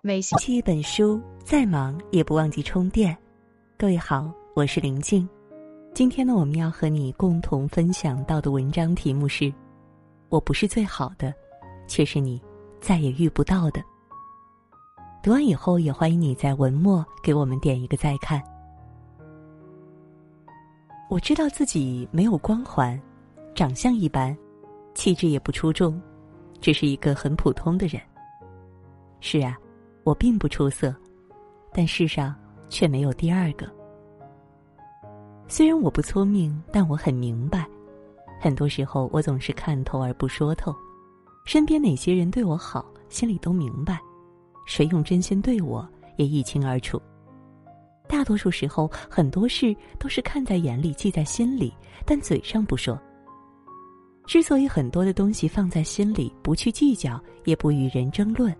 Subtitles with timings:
[0.00, 3.16] 每星期一本书，再忙也不忘记充电。
[3.76, 5.28] 各位好，我是林静。
[5.92, 9.52] 今天呢，我们要和你共同分享到的文章题目是：
[10.28, 11.34] 我不是最好的，
[11.88, 12.40] 却是你
[12.80, 13.82] 再也遇不到的。
[15.20, 18.40] 读完以后，也欢迎你在文末给我们点一个再看。
[21.10, 22.98] 我知道自己没有光环，
[23.52, 24.36] 长相一般，
[24.94, 26.00] 气质也不出众，
[26.60, 28.00] 只是一个很普通的人。
[29.18, 29.58] 是啊。
[30.08, 30.94] 我并不出色，
[31.70, 32.34] 但世上
[32.70, 33.70] 却没有第二个。
[35.46, 37.66] 虽然我不聪明，但我很明白，
[38.40, 40.74] 很多时候我总是看透而不说透。
[41.44, 43.96] 身边哪些人对我好，心里都明白；
[44.66, 45.86] 谁用真心对我，
[46.16, 46.98] 也一清二楚。
[48.08, 51.70] 大多数时候，很多事都是看在眼里，记在心里，
[52.06, 52.98] 但嘴上不说。
[54.26, 58.56] 之所以很多的东西放在心里，不去计较，也不与人争论。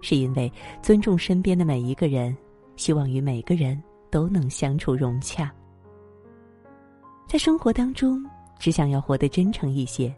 [0.00, 2.36] 是因为尊重身边的每一个人，
[2.76, 5.52] 希望与每个人都能相处融洽。
[7.26, 8.24] 在生活当中，
[8.58, 10.12] 只想要活得真诚一些，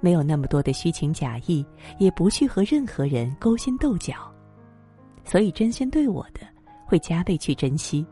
[0.00, 1.64] 没有那么多的虚情假意，
[1.98, 4.14] 也不去和任何人勾心斗角。
[5.24, 6.40] 所以，真心对我的
[6.86, 8.06] 会加倍去珍惜，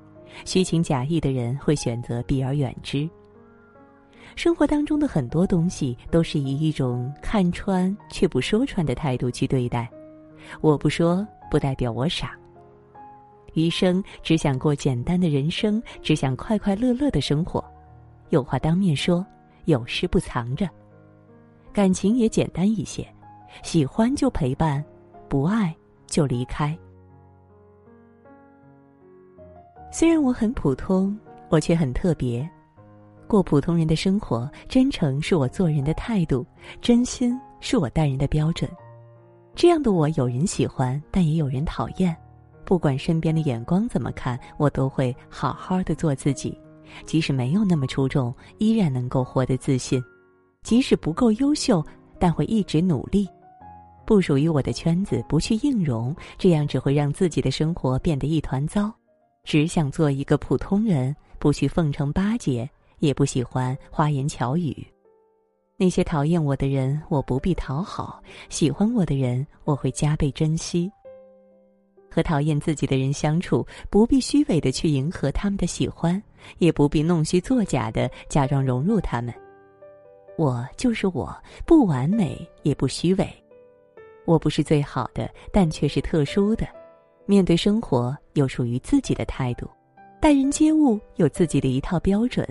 [0.44, 3.08] 虚情假意的人会选择避而远之。
[4.36, 9.88] 生活当中的很多东西，都是以一种看穿却不说穿的态度去对待。
[10.60, 12.38] 我不说，不代表我傻。
[13.54, 17.64] 余生只想过简单的人生，只想快快乐乐的生活。
[18.30, 19.24] 有话当面说，
[19.66, 20.68] 有事不藏着。
[21.72, 23.06] 感情也简单一些，
[23.62, 24.84] 喜欢就陪伴，
[25.28, 25.74] 不爱
[26.06, 26.76] 就离开。
[29.92, 31.16] 虽然我很普通，
[31.48, 32.48] 我却很特别。
[33.28, 36.44] 过普通人的生活，真诚是我做人的态度，
[36.80, 38.68] 真心是我待人的标准。
[39.54, 42.14] 这样的我，有人喜欢，但也有人讨厌。
[42.64, 46.58] 不管身边的眼光怎么看，我都会好好的做自己。
[47.04, 50.00] 即使没有那么出众，依然能够活得自信；
[50.62, 51.84] 即使不够优秀，
[52.18, 53.28] 但会一直努力。
[54.06, 58.92] 不属于我的圈子，不去应融，这样只会让自己的生活变得一团糟。
[59.44, 64.86] 只想做一个普通人，不去奉承巴结，也不喜欢花言巧语。
[65.76, 70.90] 那些讨厌我的人，我不必讨好；喜欢我的人，我会加倍珍惜。
[72.08, 76.22] 和讨厌自己的人相处，不必虚伪的去迎合他们的喜欢，
[76.58, 79.34] 也不必弄虚作假的假装融入他们。
[80.38, 81.36] 我就是我，
[81.66, 83.28] 不完美也不虚伪。
[84.26, 86.64] 我不是最好的，但却是特殊的。
[87.26, 89.66] 面对生活，有属于自己的态度；
[90.20, 92.46] 待人接物，有自己的一套标准。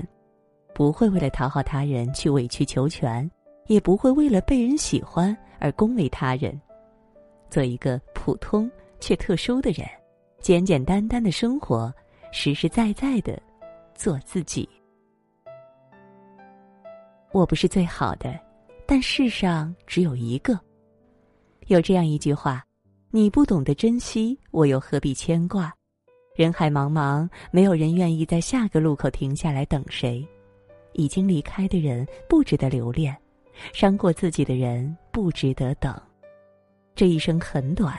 [0.73, 3.29] 不会为了讨好他人去委曲求全，
[3.67, 6.59] 也不会为了被人喜欢而恭维他人。
[7.49, 8.69] 做一个普通
[8.99, 9.87] 却特殊的人，
[10.39, 11.93] 简简单单的生活，
[12.31, 13.39] 实实在在的
[13.93, 14.67] 做自己。
[17.31, 18.39] 我不是最好的，
[18.85, 20.59] 但世上只有一个。
[21.67, 22.63] 有这样一句话：
[23.11, 25.73] 你不懂得珍惜，我又何必牵挂？
[26.35, 30.27] 人海茫茫，没有人愿意在下个路口停下来等谁。
[30.93, 33.15] 已经离开的人不值得留恋，
[33.73, 35.93] 伤过自己的人不值得等。
[36.95, 37.97] 这一生很短，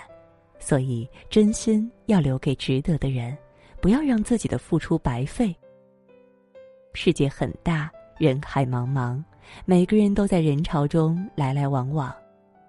[0.58, 3.36] 所以真心要留给值得的人，
[3.80, 5.54] 不要让自己的付出白费。
[6.92, 9.22] 世界很大，人海茫茫，
[9.64, 12.14] 每个人都在人潮中来来往往，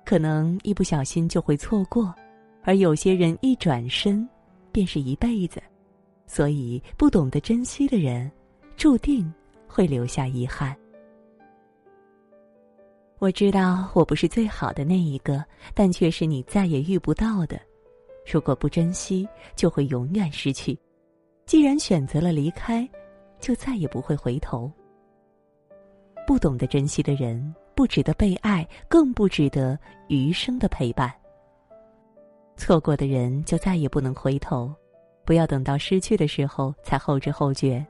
[0.04, 2.14] 可能一不小心就会错过，
[2.64, 4.28] 而有些人一转身，
[4.72, 5.62] 便是一辈子。
[6.26, 8.32] 所以，不懂得珍惜的人，
[8.76, 9.32] 注定。
[9.68, 10.76] 会留下遗憾。
[13.20, 15.44] 我知道我不是最好的那一个，
[15.74, 17.60] 但却是你再也遇不到的。
[18.30, 20.78] 如果不珍惜，就会永远失去。
[21.46, 22.88] 既然选择了离开，
[23.40, 24.72] 就再也不会回头。
[26.28, 31.14] 不懂得珍惜的人，不值得被爱，更不值得余生的陪伴。
[32.58, 34.74] 错过的人，就再也不能回头。
[35.24, 37.86] 不要等到失去的时候才后知后觉。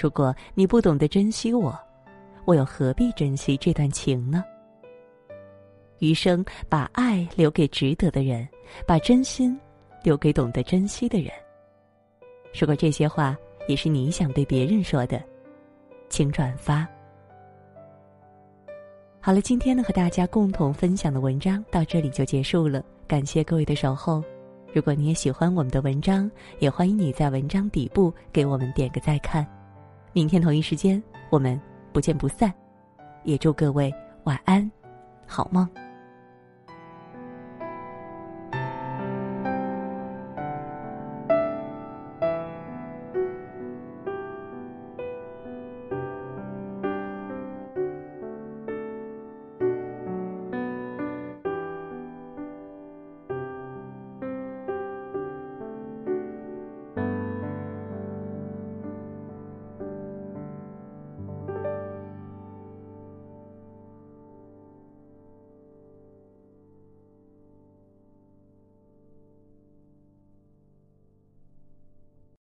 [0.00, 1.76] 如果你不懂得珍惜我，
[2.44, 4.44] 我又何必珍惜这段情呢？
[5.98, 8.48] 余生把爱留给值得的人，
[8.86, 9.58] 把真心
[10.04, 11.32] 留给懂得珍惜的人。
[12.58, 13.36] 如果这些话
[13.66, 15.20] 也是你想对别人说的，
[16.08, 16.86] 请转发。
[19.18, 24.22] 好了，今天呢和大家共同分享的文章到这里就结束了，感谢各位的守候。
[24.72, 26.30] 如果你也喜欢我们的文章，
[26.60, 29.44] 也欢迎你在文章底部给我们点个再看。
[30.12, 31.60] 明天同一时间，我们
[31.92, 32.52] 不见不散。
[33.24, 33.92] 也祝各位
[34.24, 34.70] 晚安，
[35.26, 35.68] 好梦。